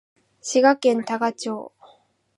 [0.41, 1.73] 滋賀県多賀町